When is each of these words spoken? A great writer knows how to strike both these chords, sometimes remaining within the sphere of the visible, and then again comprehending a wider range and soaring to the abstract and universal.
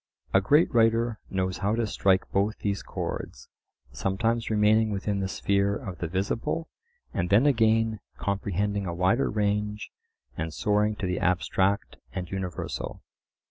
A 0.33 0.41
great 0.41 0.73
writer 0.73 1.19
knows 1.29 1.57
how 1.59 1.75
to 1.75 1.85
strike 1.85 2.23
both 2.31 2.57
these 2.57 2.81
chords, 2.81 3.49
sometimes 3.91 4.49
remaining 4.49 4.89
within 4.89 5.19
the 5.19 5.27
sphere 5.27 5.75
of 5.75 5.99
the 5.99 6.07
visible, 6.07 6.67
and 7.13 7.29
then 7.29 7.45
again 7.45 7.99
comprehending 8.17 8.87
a 8.87 8.95
wider 8.95 9.29
range 9.29 9.91
and 10.35 10.51
soaring 10.55 10.95
to 10.95 11.05
the 11.05 11.19
abstract 11.19 11.97
and 12.13 12.31
universal. 12.31 13.03